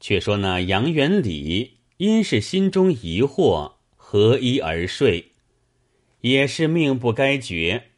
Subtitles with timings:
[0.00, 5.32] 却说那杨元礼因是心中疑惑，合衣而睡，
[6.20, 7.90] 也是命不该绝，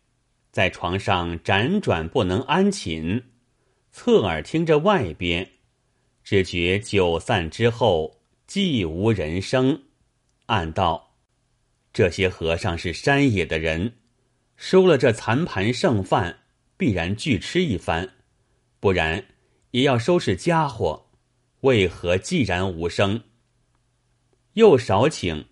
[0.50, 3.24] 在床上辗转不能安寝，
[3.92, 5.50] 侧耳听着外边，
[6.24, 9.82] 只觉酒散之后寂无人声，
[10.46, 11.16] 暗道：
[11.92, 13.92] 这些和尚是山野的人，
[14.56, 16.38] 收了这残盘剩饭，
[16.78, 18.14] 必然拒吃一番，
[18.80, 19.26] 不然
[19.72, 21.09] 也要收拾家伙。
[21.60, 23.22] 为何寂然无声？
[24.54, 25.44] 又少顷，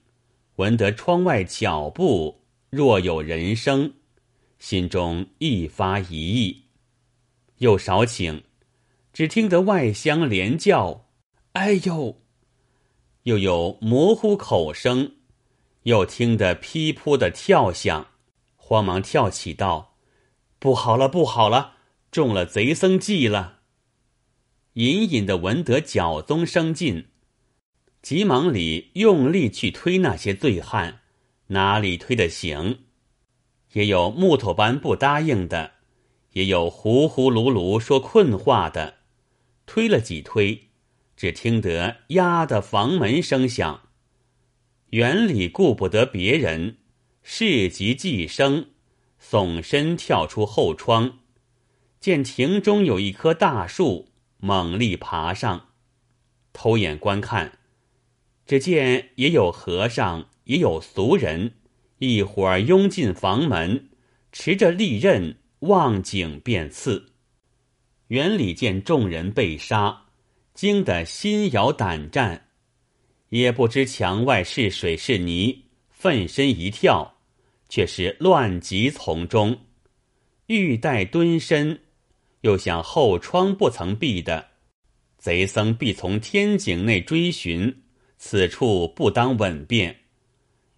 [0.57, 3.95] 闻得窗外脚步，若有人声，
[4.59, 6.65] 心中一发疑意。
[7.59, 8.43] 又少顷，
[9.13, 11.09] 只听得外乡连叫
[11.53, 12.23] ：“哎呦！”
[13.25, 15.17] 又有模糊口声，
[15.83, 18.09] 又听得噼扑的跳响，
[18.57, 19.99] 慌忙跳起道
[20.59, 21.75] ：“不好了，不好了，
[22.11, 23.58] 中了贼僧计了！”
[24.79, 27.07] 隐隐的闻得脚踪声近，
[28.01, 31.01] 急忙里用力去推那些醉汉，
[31.49, 32.79] 哪里推得醒？
[33.73, 35.73] 也有木头般不答应的，
[36.35, 38.99] 也有糊糊噜噜说困话的。
[39.67, 40.69] 推了几推，
[41.17, 43.89] 只听得压的房门声响。
[44.91, 46.77] 园里顾不得别人，
[47.25, 48.69] 事急计生，
[49.21, 51.19] 耸身跳出后窗，
[51.99, 54.08] 见庭中有一棵大树。
[54.39, 55.69] 猛力爬上，
[56.53, 57.59] 偷眼观看，
[58.47, 61.55] 只见也有和尚，也有俗人，
[61.99, 63.91] 一伙儿拥进房门，
[64.31, 67.13] 持着利刃望景便刺。
[68.09, 70.07] 园里见众人被杀，
[70.55, 72.49] 惊得心摇胆战，
[73.31, 77.19] 也不知墙外是水是泥，奋身一跳，
[77.69, 79.67] 却是乱急丛中，
[80.47, 81.81] 欲待蹲身。
[82.43, 84.49] 又想后窗不曾闭的，
[85.19, 87.83] 贼僧必从天井内追寻，
[88.17, 89.97] 此处不当稳便。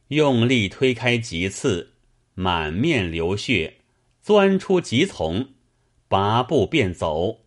[0.08, 1.92] 用力推开几次，
[2.34, 3.74] 满面流血，
[4.22, 5.50] 钻出几丛，
[6.08, 7.40] 拔步便走，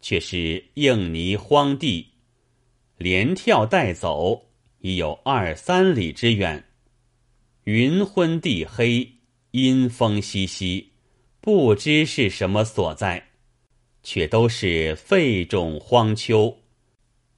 [0.00, 2.08] 却是硬泥荒地，
[2.96, 6.64] 连跳带走已有二三里之远。
[7.64, 9.16] 云昏地黑，
[9.50, 10.92] 阴风习习，
[11.40, 13.29] 不知是什么所在。
[14.02, 16.56] 却都是废冢荒丘，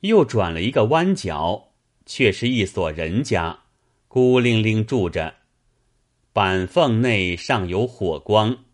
[0.00, 1.72] 又转了一个弯角，
[2.06, 3.60] 却是一所人家，
[4.08, 5.34] 孤零零住着。
[6.32, 8.64] 板缝内尚有火光。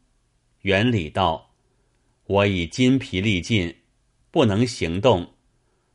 [0.62, 1.54] 园里道
[2.26, 3.76] ：“我已筋疲力尽，
[4.30, 5.34] 不能行动。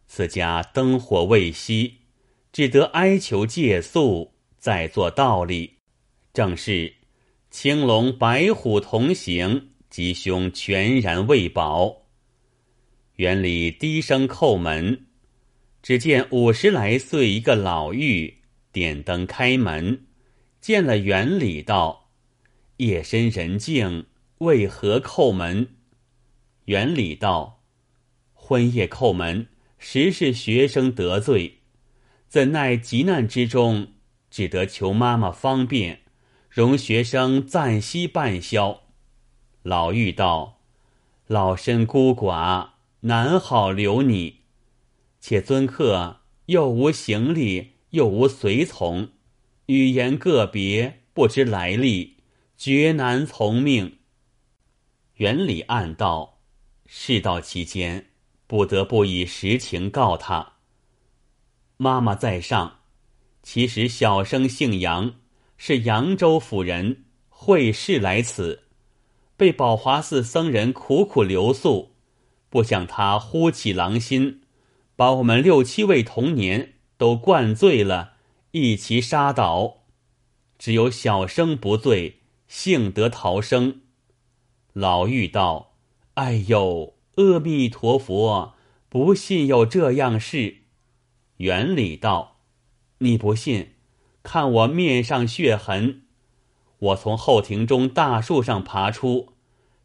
[0.07, 1.93] 此家灯火未熄，
[2.51, 5.77] 只得哀求借宿，再做道理。
[6.33, 6.93] 正是
[7.49, 12.07] 青龙白虎同行。”吉凶全然未保。
[13.17, 15.05] 园里低声叩门，
[15.83, 18.33] 只见五十来岁一个老妪
[18.71, 20.07] 点灯开门，
[20.59, 22.09] 见了园里道
[22.77, 24.07] ：“夜深人静，
[24.39, 25.75] 为何叩门？”
[26.65, 27.61] 园里道
[28.33, 31.59] ：“昏夜叩门，实是学生得罪，
[32.27, 33.89] 怎奈急难之中，
[34.31, 36.01] 只得求妈妈方便，
[36.49, 38.79] 容学生暂息半宵。”
[39.63, 40.59] 老妪道
[41.27, 44.41] ：“老身孤寡，难好留你。
[45.21, 49.07] 且尊客又无行李，又无随从，
[49.67, 52.17] 语言个别，不知来历，
[52.57, 53.99] 绝难从命。”
[55.15, 56.39] 园里暗道
[56.85, 58.07] ：“事到期间，
[58.47, 60.55] 不得不以实情告他。
[61.77, 62.79] 妈妈在上，
[63.41, 65.15] 其实小生姓杨，
[65.55, 68.59] 是扬州府人，会试来此。”
[69.43, 71.91] 被宝华寺僧人苦苦留宿，
[72.49, 74.39] 不想他忽起狼心，
[74.95, 78.13] 把我们六七位童年都灌醉了，
[78.51, 79.79] 一齐杀倒。
[80.57, 83.81] 只有小生不醉，幸得逃生。
[84.71, 85.73] 老妪道
[86.15, 88.53] ：“哎呦，阿弥陀佛，
[88.87, 90.59] 不信有这样事。”
[91.35, 92.37] 原理道
[92.99, 93.73] ：“你不信，
[94.23, 96.03] 看我面上血痕。
[96.79, 99.31] 我从后庭中大树上爬出。”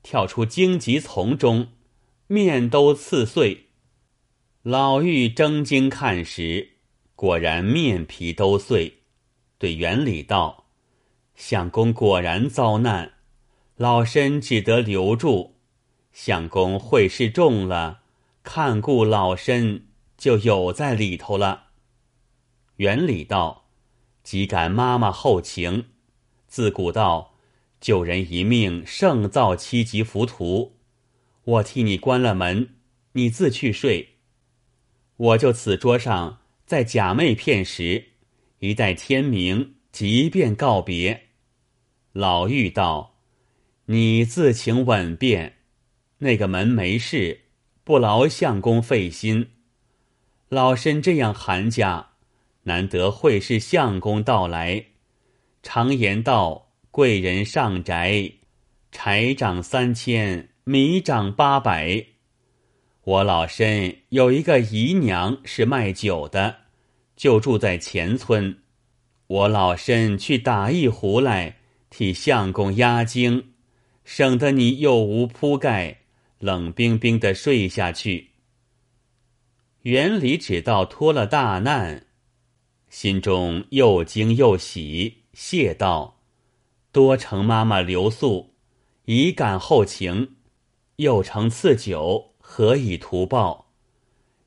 [0.09, 1.69] 跳出荆棘丛中，
[2.29, 3.67] 面都刺碎。
[4.63, 6.77] 老妪睁睛看时，
[7.15, 9.01] 果然面皮都碎。
[9.59, 10.65] 对园里道
[11.37, 13.17] ：“相公果然遭难，
[13.77, 15.57] 老身只得留住。
[16.11, 18.01] 相公会事重了，
[18.43, 21.65] 看顾老身就有在里头了。”
[22.77, 23.67] 园里道
[24.25, 25.91] ：“即感妈妈厚情，
[26.47, 27.35] 自古道。”
[27.81, 30.73] 救人一命胜造七级浮屠，
[31.45, 32.75] 我替你关了门，
[33.13, 34.17] 你自去睡。
[35.17, 38.09] 我就此桌上在假寐片时，
[38.59, 41.29] 一待天明，即便告别。”
[42.13, 43.19] 老妪道
[43.87, 45.59] ：“你自请稳便，
[46.19, 47.43] 那个门没事，
[47.85, 49.51] 不劳相公费心。
[50.49, 52.11] 老身这样寒家，
[52.65, 54.87] 难得会是相公到来。
[55.63, 56.68] 常言道，
[56.99, 58.29] 贵人上宅，
[58.91, 62.05] 柴长三千，米长八百。
[63.05, 66.56] 我老身有一个姨娘是卖酒的，
[67.15, 68.59] 就住在前村。
[69.29, 71.59] 我老身去打一壶来，
[71.89, 73.53] 替相公压惊，
[74.05, 76.00] 省得你又无铺盖，
[76.41, 78.31] 冷冰冰的睡下去。
[79.83, 82.06] 园里只道脱了大难，
[82.89, 86.17] 心中又惊又喜，谢道
[86.93, 88.55] ：“多承妈妈留宿，
[89.05, 90.37] 以感后情，
[90.96, 93.73] 又承赐酒。”何以图报？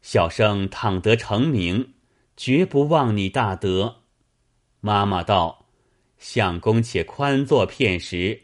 [0.01, 1.93] 小生倘得成名，
[2.35, 3.97] 绝不忘你大德。
[4.79, 5.67] 妈妈道
[6.17, 8.41] ：“相公且宽坐片时，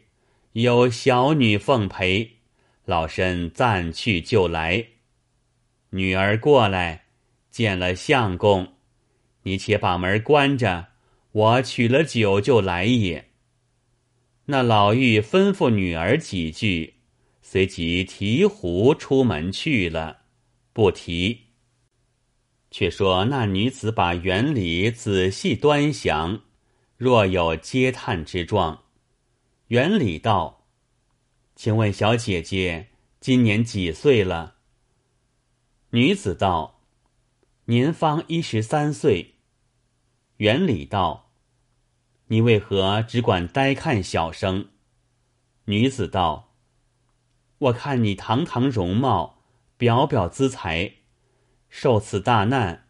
[0.52, 2.36] 有小女奉陪，
[2.84, 4.86] 老身暂去就来。”
[5.90, 7.06] 女儿过来，
[7.50, 8.74] 见了相公，
[9.42, 10.86] 你且把门关着，
[11.32, 13.27] 我取了酒就来也。
[14.50, 16.94] 那老妪吩咐女儿几句。
[17.42, 20.18] 随即提壶出门去了，
[20.74, 21.46] 不提。
[22.70, 26.42] 却说那女子把园里仔细端详，
[26.98, 28.84] 若有嗟叹之状。
[29.68, 30.66] 园里道
[31.56, 34.56] ：“请问小姐姐今年几岁了？”
[35.92, 36.82] 女子道
[37.64, 39.36] ：“年方一十三岁。”
[40.36, 41.27] 园里道
[42.28, 44.68] ：“你为何只管呆看小生？”
[45.66, 46.54] 女子道。
[47.58, 49.42] 我看你堂堂容貌，
[49.76, 50.92] 表表姿才，
[51.68, 52.86] 受此大难，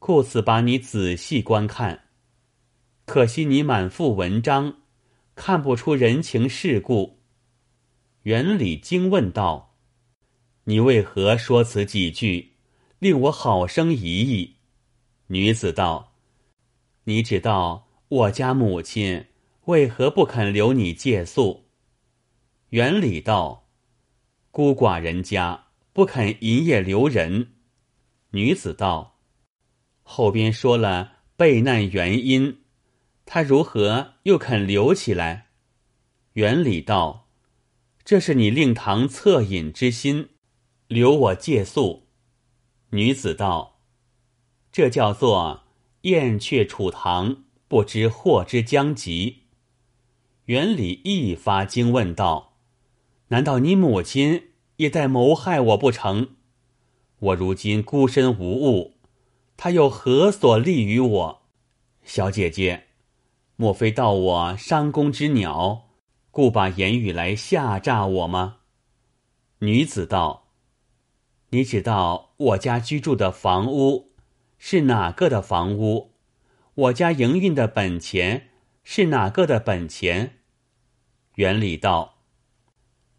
[0.00, 2.06] 故此把你仔细观看。
[3.04, 4.78] 可惜你满腹文章，
[5.36, 7.20] 看不出人情世故。
[8.24, 9.76] 园里惊问道
[10.64, 12.54] ：“你为何说此几句，
[12.98, 14.56] 令我好生疑义？”
[15.28, 16.12] 女子道
[17.04, 19.26] ：“你只道我家母亲
[19.66, 21.68] 为何不肯留你借宿？”
[22.70, 23.66] 园里道。
[24.50, 27.52] 孤寡人家不肯营业留人，
[28.30, 29.20] 女子道
[30.02, 32.62] ：“后边说了备难原因，
[33.24, 35.50] 他如何又肯留起来？”
[36.32, 37.28] 原理道
[38.04, 40.30] ：“这是你令堂恻隐之心，
[40.88, 42.08] 留我借宿。”
[42.90, 43.80] 女子道
[44.72, 45.64] ：“这叫做
[46.00, 49.44] 燕雀楚堂，不知祸之将及。”
[50.46, 52.56] 原理一发惊问道
[53.28, 54.44] ：“难道你母亲？”
[54.78, 56.36] 也在谋害我不成？
[57.18, 58.94] 我如今孤身无物，
[59.56, 61.42] 他又何所利于我？
[62.04, 62.84] 小姐姐，
[63.56, 65.88] 莫非道我伤公之鸟，
[66.30, 68.58] 故把言语来吓诈我吗？
[69.58, 70.52] 女子道
[71.50, 74.12] ：“你知道我家居住的房屋
[74.58, 76.12] 是哪个的房屋？
[76.78, 78.50] 我家营运的本钱
[78.84, 80.38] 是哪个的本钱？”
[81.34, 82.22] 原理道。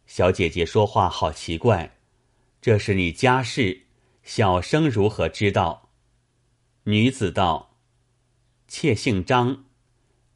[0.07, 1.97] 小姐姐说话好奇怪，
[2.61, 3.87] 这是你家事，
[4.23, 5.89] 小生如何知道？
[6.83, 7.75] 女子道
[8.69, 9.65] ：“妾姓张，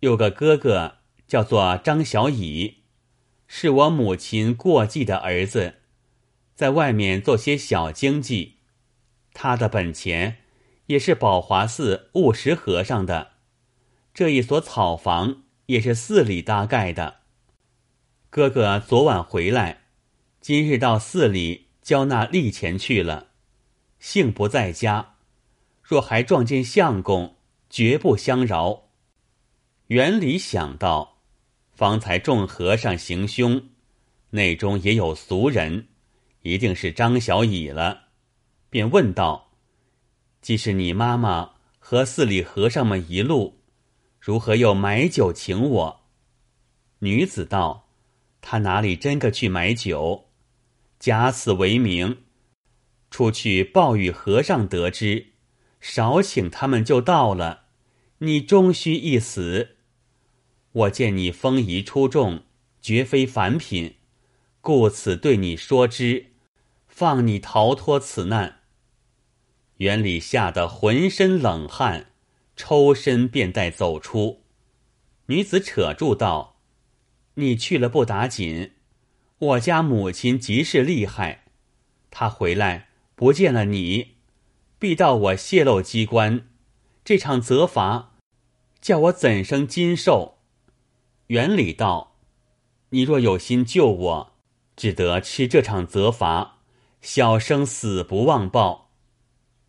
[0.01, 2.83] 有个哥哥叫做张小乙，
[3.47, 5.75] 是我母亲过继的儿子，
[6.53, 8.57] 在外面做些小经济。
[9.31, 10.42] 他的本钱
[10.87, 13.33] 也是宝华寺务实和尚的，
[14.13, 17.21] 这一所草房也是寺里搭盖的。”
[18.29, 19.83] 哥哥昨晚回来，
[20.41, 23.27] 今日到寺里交纳利钱去了，
[23.99, 25.15] 幸不在家。
[25.83, 27.37] 若还撞见相公，
[27.69, 28.89] 绝不相饶。
[29.87, 31.19] 园里想到，
[31.71, 33.69] 方才众和尚行凶，
[34.31, 35.89] 内中也有俗人，
[36.41, 38.07] 一定是张小乙了，
[38.69, 39.51] 便问道
[40.43, 43.61] ：“既是你妈妈和寺里和尚们一路，
[44.19, 46.01] 如何又买酒请我？”
[46.99, 47.79] 女子道。
[48.45, 50.25] 他哪里真个去买酒，
[50.99, 52.23] 假此为名，
[53.09, 55.27] 出去报与和尚得知，
[55.79, 57.67] 少请他们就到了，
[58.17, 59.77] 你终须一死。
[60.73, 62.43] 我见你风仪出众，
[62.81, 63.95] 绝非凡品，
[64.59, 66.33] 故此对你说之，
[66.85, 68.62] 放你逃脱此难。
[69.77, 72.11] 园里吓得浑身冷汗，
[72.55, 74.43] 抽身便带走出。
[75.27, 76.57] 女子扯住道。
[77.35, 78.73] 你去了不打紧，
[79.39, 81.45] 我家母亲极是厉害，
[82.11, 84.17] 她回来不见了你，
[84.77, 86.47] 必到我泄露机关，
[87.03, 88.13] 这场责罚，
[88.79, 90.37] 叫我怎生今受？
[91.27, 92.17] 原理道：
[92.89, 94.33] 你若有心救我，
[94.75, 96.59] 只得吃这场责罚，
[97.01, 98.82] 小生死不忘报。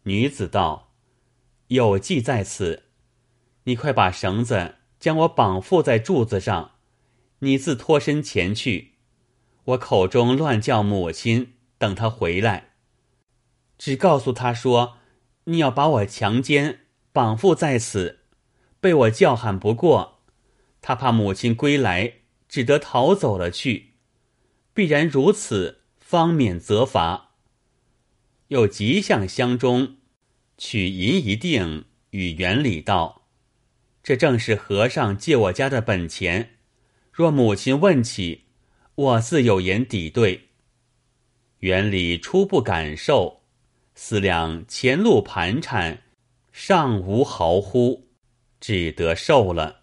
[0.07, 0.93] 女子道：
[1.69, 2.83] 有计在此，
[3.63, 6.73] 你快把绳子将我绑缚在柱子上，
[7.39, 8.97] 你自脱身前去。
[9.65, 12.75] 我口中乱叫母亲，等他回来，
[13.79, 14.99] 只告诉他说
[15.45, 16.81] ：“你要把我强奸，
[17.11, 18.21] 绑缚在此，
[18.81, 20.21] 被我叫喊不过，
[20.83, 22.13] 他怕母亲归来，
[22.47, 23.95] 只得逃走了去。
[24.75, 27.31] 必然如此，方免责罚。”
[28.49, 29.97] 又急向乡中
[30.57, 33.27] 取银一锭，与原礼道
[34.03, 36.57] ：“这正是和尚借我家的本钱，
[37.13, 38.43] 若母亲问起。”
[38.97, 40.51] 我自有言抵对。
[41.59, 43.43] 原理初不敢受，
[43.97, 46.05] 思量前路盘缠，
[46.53, 48.07] 尚无毫乎，
[48.61, 49.81] 只得受了。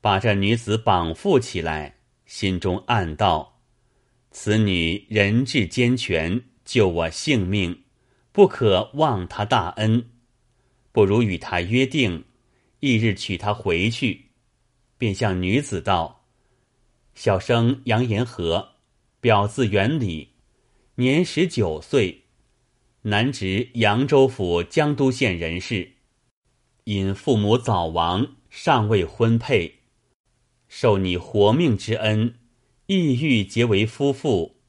[0.00, 3.60] 把这女子绑缚起来，心中暗道：
[4.30, 7.82] 此女人质兼全，救我性命，
[8.30, 10.08] 不可忘他大恩。
[10.92, 12.26] 不如与他约定，
[12.78, 14.26] 翌日娶她回去。
[14.96, 16.28] 便向女子道。
[17.16, 18.74] 小生杨延和，
[19.20, 20.28] 表字元礼，
[20.94, 22.22] 年十九岁，
[23.02, 25.94] 南直扬州府江都县人士。
[26.84, 29.80] 因父母早亡，尚未婚配，
[30.68, 32.38] 受你活命之恩，
[32.86, 34.60] 意欲结为夫妇。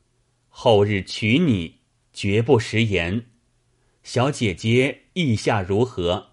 [0.49, 1.80] 后日娶你，
[2.13, 3.27] 绝不食言。
[4.03, 6.31] 小姐姐意下如何？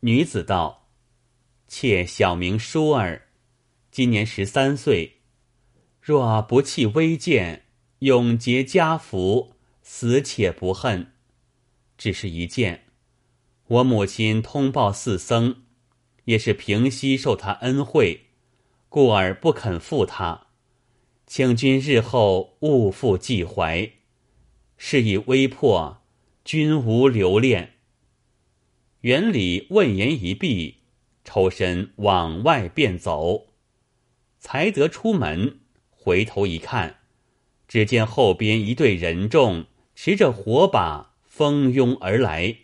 [0.00, 0.88] 女子道
[1.66, 3.22] ：“妾小名舒儿。”
[3.90, 5.20] 今年十三岁，
[6.00, 7.64] 若不弃微贱，
[8.00, 11.12] 永结家福，死且不恨。
[11.96, 12.84] 只是一件，
[13.68, 15.62] 我母亲通报四僧，
[16.26, 18.26] 也是平息受他恩惠，
[18.90, 20.48] 故而不肯负他，
[21.26, 23.90] 请君日后勿复记怀。
[24.76, 26.02] 是以微破，
[26.44, 27.74] 君无留恋。
[29.00, 30.76] 原理问言一毕，
[31.24, 33.46] 抽身往外便走。
[34.38, 36.98] 才得出门，回头一看，
[37.66, 42.56] 只见后边一队人众持着火把蜂拥而来。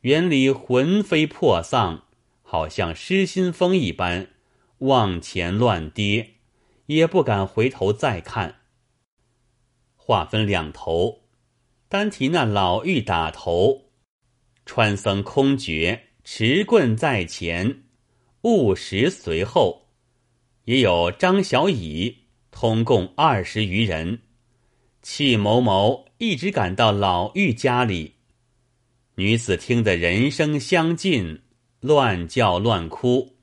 [0.00, 2.04] 园里魂飞魄丧，
[2.42, 4.28] 好像失心疯一般，
[4.78, 6.34] 往前乱跌，
[6.86, 8.62] 也不敢回头再看。
[10.06, 11.22] 话分两头，
[11.88, 13.86] 单提那老妪打头，
[14.66, 17.84] 穿僧空觉持棍在前，
[18.42, 19.86] 务实随后。
[20.66, 24.20] 也有张小乙，通共二十余人。
[25.00, 28.16] 戚某某一直赶到老妪家里，
[29.14, 31.40] 女子听得人声相近，
[31.80, 33.36] 乱叫乱哭。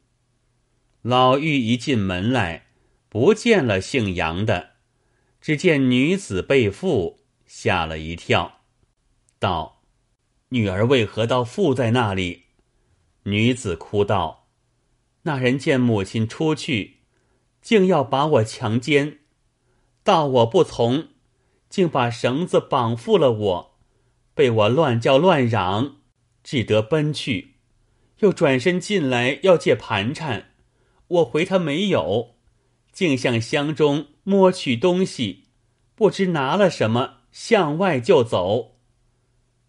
[1.01, 2.67] 老妪一进门来，
[3.09, 4.70] 不见了姓杨的，
[5.41, 8.61] 只见女子被缚，吓了一跳，
[9.39, 9.81] 道
[10.49, 12.43] ：“女儿为何到缚在那里？”
[13.23, 14.47] 女子哭道
[15.23, 16.99] ：“那人见母亲出去。”
[17.61, 19.19] 竟要把我强奸，
[20.03, 21.09] 道我不从，
[21.69, 23.77] 竟把绳子绑缚了我，
[24.33, 25.97] 被我乱叫乱嚷，
[26.43, 27.57] 只得奔去，
[28.21, 30.55] 又转身进来要借盘缠，
[31.07, 32.37] 我回他没有，
[32.91, 35.45] 竟向箱中摸取东西，
[35.95, 38.77] 不知拿了什么，向外就走。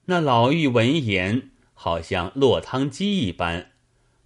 [0.06, 3.70] 那老妪闻言，好像落汤鸡一般，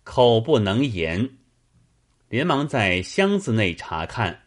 [0.04, 1.30] 口不能言。
[2.28, 4.42] 连忙在箱子内查看，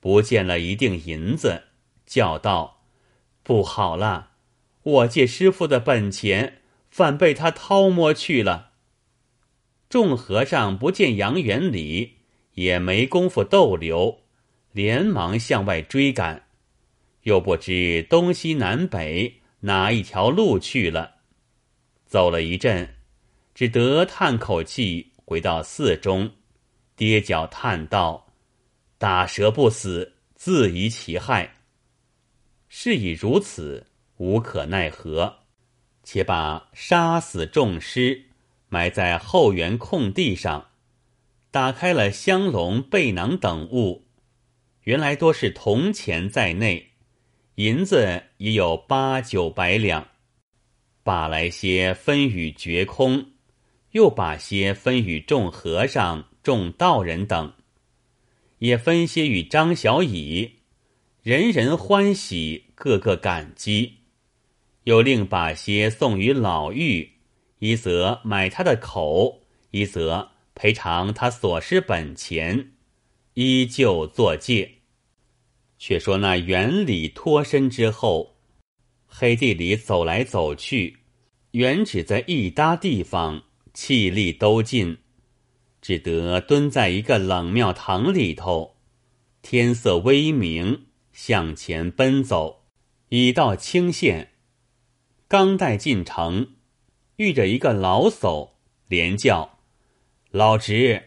[0.00, 1.62] 不见了一锭银子，
[2.04, 2.82] 叫道
[3.42, 4.32] ：“不好了！
[4.82, 8.72] 我借师傅的本钱，反被他偷摸去了。”
[9.88, 12.15] 众和尚不见杨元礼，
[12.56, 14.22] 也没工夫逗留，
[14.72, 16.48] 连忙向外追赶，
[17.22, 21.16] 又不知东西南北哪一条路去了。
[22.06, 22.96] 走了一阵，
[23.54, 26.30] 只得叹口气，回到寺中。
[26.96, 28.32] 跌脚叹道
[28.96, 31.56] ：“打蛇不死，自遗其害。
[32.68, 33.86] 事已如此，
[34.16, 35.40] 无可奈何，
[36.02, 38.24] 且把杀死众尸
[38.70, 40.70] 埋在后园空地上，
[41.56, 44.04] 打开了香笼、背囊等物，
[44.82, 46.90] 原来多是铜钱在内，
[47.54, 50.06] 银子已有八九百两，
[51.02, 53.28] 把来些分与绝空，
[53.92, 57.54] 又把些分与众和尚。”众道人等，
[58.58, 60.56] 也分些与张小乙，
[61.22, 64.00] 人人欢喜，个个感激。
[64.84, 67.08] 又另把些送与老妪，
[67.60, 72.72] 一则买他的口，一则赔偿他所失本钱，
[73.34, 74.78] 依旧作戒。
[75.78, 78.38] 却说那园里脱身之后，
[79.06, 81.00] 黑地里走来走去，
[81.50, 83.42] 原只在一搭地方，
[83.74, 84.96] 气力都尽，
[85.82, 88.76] 只得蹲在一个冷庙堂里头。
[89.42, 92.64] 天色微明，向前奔走，
[93.10, 94.32] 已到青县。
[95.28, 96.54] 刚待进城，
[97.16, 98.52] 遇着一个老叟，
[98.88, 99.55] 连叫
[100.36, 101.02] ：“老侄，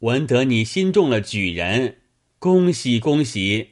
[0.00, 2.02] 闻得你新中了举人，
[2.38, 3.70] 恭喜恭喜！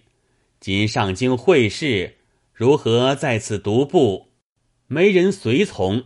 [0.61, 2.17] 今上京会试，
[2.55, 4.29] 如何在此独步？
[4.87, 6.05] 没人随从。”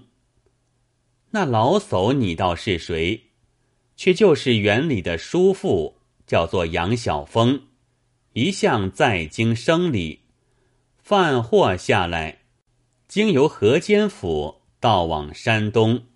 [1.31, 3.27] 那老叟你道是谁？
[3.95, 7.69] 却就是园里的叔父，叫做杨晓峰，
[8.33, 10.23] 一向在京生理，
[10.99, 12.41] 贩货下来。
[13.07, 16.08] 经由河间府到往山东，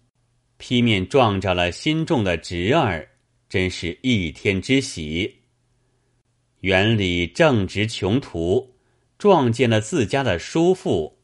[0.63, 3.09] 劈面撞着了心中的侄儿，
[3.49, 5.39] 真是一天之喜。
[6.61, 8.77] 园里正值穷途，
[9.19, 11.19] 撞见了自家的叔父，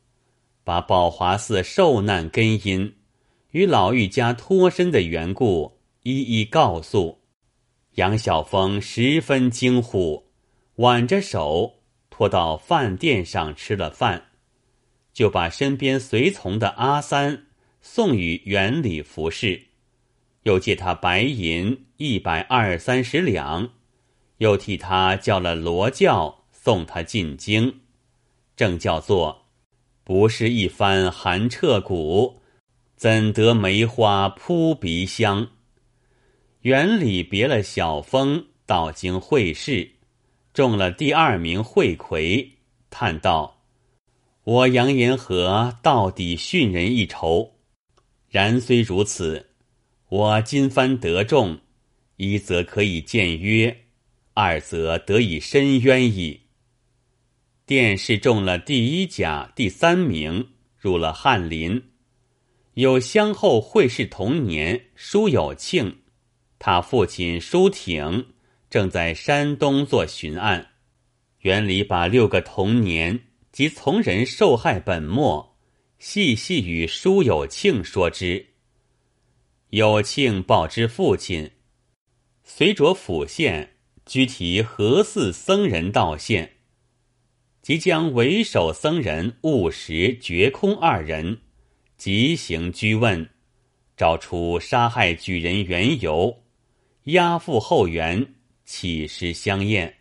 [0.64, 2.96] 把宝华寺受难根因
[3.52, 7.20] 与老玉家脱身的缘故一一告诉。
[7.94, 10.32] 杨晓峰十分惊呼，
[10.78, 11.74] 挽着手
[12.10, 14.24] 拖到饭店上吃了饭。
[15.12, 17.46] 就把身边随从的阿三
[17.80, 19.62] 送与园里服侍，
[20.42, 23.70] 又借他白银一百二三十两，
[24.38, 27.80] 又替他叫了罗教送他进京。
[28.56, 29.46] 正叫做
[30.04, 32.40] 不是一番寒彻骨，
[32.96, 35.48] 怎得梅花扑鼻香？
[36.62, 39.92] 园里别了小风到京会试，
[40.52, 42.54] 中了第二名会魁，
[42.90, 43.62] 叹道。
[44.42, 47.57] 我杨延和到底逊人一筹，
[48.28, 49.50] 然虽如此，
[50.08, 51.60] 我今番得中，
[52.16, 53.84] 一则可以见约，
[54.34, 56.40] 二则得以申冤矣。
[57.64, 61.82] 殿试中了第一甲第三名，入了翰林。
[62.74, 65.98] 有相后会试同年，舒有庆，
[66.58, 68.26] 他父亲舒挺
[68.68, 70.68] 正在山东做巡案，
[71.40, 73.20] 园里把六个同年。
[73.50, 75.47] 及从人受害本末，
[75.98, 78.46] 细细与舒有庆说之。
[79.70, 81.50] 有庆报之父亲，
[82.44, 86.56] 随着府县居提何寺僧人到县，
[87.62, 91.40] 即将为首僧人务实绝空二人，
[91.96, 93.28] 即行拘问，
[93.96, 96.44] 找出杀害举人缘由，
[97.04, 98.34] 押赴后园
[98.64, 99.98] 起尸相验，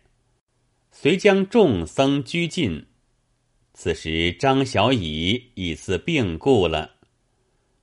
[0.92, 2.86] 遂将众僧拘禁。
[3.80, 6.96] 此时，张小乙已自病故了。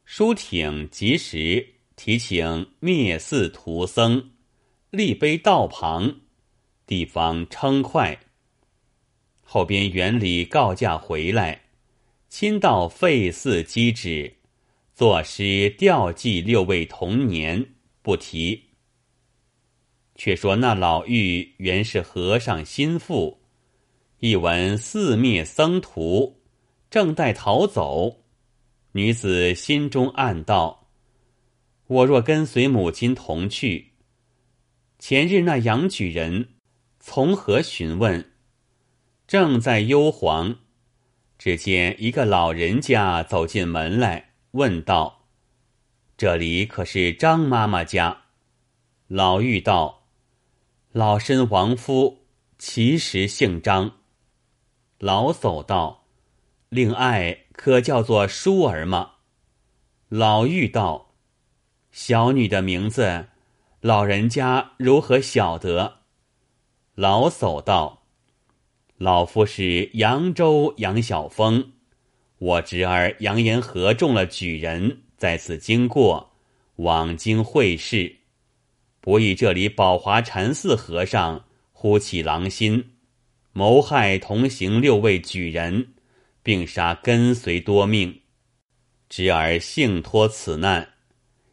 [0.03, 4.31] 舒挺及时提请灭寺徒僧，
[4.89, 6.19] 立碑道旁，
[6.86, 8.19] 地方称快。
[9.41, 11.62] 后边园里告假回来，
[12.27, 14.36] 亲到废寺机止，
[14.93, 17.67] 作诗吊祭六位童年，
[18.01, 18.63] 不提。
[20.15, 23.44] 却说那老妪原是和尚心腹。
[24.27, 26.41] 一闻四灭僧徒，
[26.89, 28.23] 正待逃走，
[28.93, 30.88] 女子心中暗道
[31.85, 33.91] ：“我若跟随母亲同去，
[34.97, 36.55] 前日那杨举人
[36.99, 38.31] 从何询问？
[39.27, 40.55] 正在忧惶，
[41.38, 45.27] 只见一个老人家走进门来，问道
[46.17, 48.23] ：‘这里可是张妈妈家？’
[49.05, 50.07] 老妪道
[50.93, 52.25] ：‘老身亡夫，
[52.57, 53.97] 其实姓张。’”
[55.05, 56.05] 老叟道
[56.69, 59.11] ：“令爱可叫做舒儿吗？”
[60.09, 61.13] 老妪道
[61.93, 63.27] ：“小女的名字，
[63.81, 65.97] 老人家如何晓得？”
[66.95, 68.01] 老叟道
[68.97, 71.73] ：“老夫是扬州杨晓峰，
[72.39, 76.31] 我侄儿杨延和中了举人，在此经过，
[76.77, 78.15] 往京会试，
[79.01, 82.93] 不意这里宝华禅寺和尚忽起狼心。”
[83.57, 85.93] 谋害同行六位举人，
[86.43, 88.19] 并杀跟随多命，
[89.07, 90.89] 侄儿幸脱此难，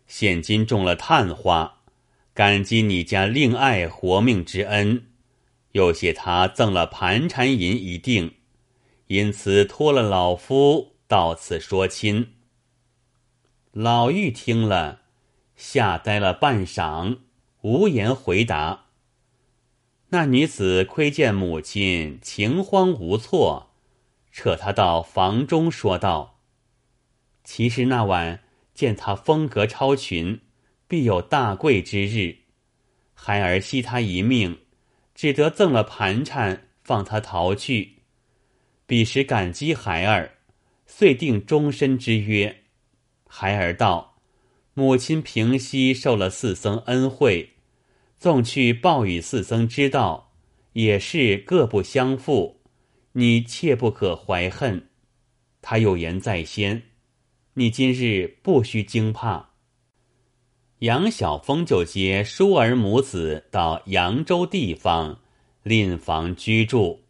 [0.08, 1.78] 现今中了探花，
[2.34, 5.04] 感激你家令爱活命之恩，
[5.70, 8.32] 又谢他赠了盘缠银一锭，
[9.06, 12.32] 因此托了老夫到此说亲。
[13.70, 15.02] 老妪听了，
[15.54, 17.18] 吓呆了半晌，
[17.60, 18.86] 无言回答。
[20.14, 23.70] 那女子窥见母亲情慌无措，
[24.30, 26.42] 扯她到房中说道
[27.44, 28.40] ：“其实那晚
[28.74, 30.42] 见他风格超群，
[30.86, 32.40] 必有大贵之日。
[33.14, 34.58] 孩儿惜他一命，
[35.14, 38.02] 只得赠了盘缠，放他逃去。
[38.84, 40.34] 彼时感激孩儿，
[40.84, 42.64] 遂定终身之约。
[43.26, 44.18] 孩儿道
[44.74, 47.54] ：“母亲平息受了四僧恩惠，
[48.22, 50.32] 纵去报与四僧知道，
[50.74, 52.60] 也是各不相负。
[53.14, 54.90] 你切不可怀恨。
[55.60, 56.84] 他有言在先，
[57.54, 59.50] 你今日不须惊怕。”
[60.78, 65.18] 杨晓峰就接舒儿母子到扬州地方
[65.64, 67.00] 另房居住，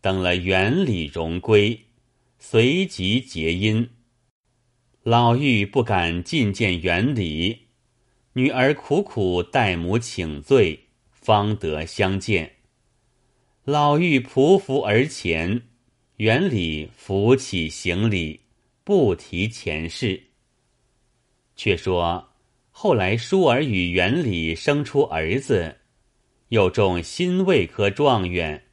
[0.00, 1.86] 等了元礼荣归，
[2.40, 3.86] 随即结姻。
[5.04, 7.68] 老妪不敢觐见元礼，
[8.34, 12.52] 女儿苦苦代母请罪，方得相见。
[13.64, 15.62] 老妪匍匐而前，
[16.16, 18.40] 元礼扶起行礼，
[18.84, 20.22] 不提前事。
[21.56, 22.28] 却说。
[22.72, 25.80] 后来，舒儿与元礼生出儿子，
[26.48, 28.68] 又中新卫科状元，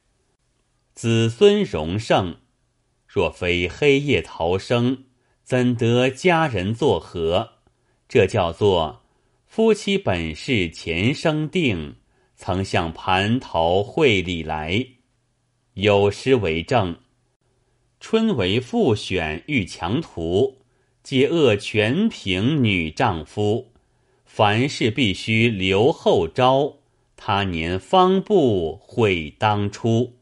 [0.93, 2.37] 子孙荣盛。
[3.05, 5.05] 若非黑夜逃生，
[5.43, 7.55] 怎得家人作和？
[8.07, 9.06] 这叫做
[9.57, 11.95] 夫妻本是前生定，
[12.35, 14.85] 曾向蟠桃会里来。
[15.73, 16.95] 有诗为证：
[17.99, 20.59] 春为复选遇强徒，
[21.01, 23.71] 皆恶全凭女丈夫。
[24.25, 26.77] 凡事必须留后招，
[27.15, 30.16] 他年方不悔当初。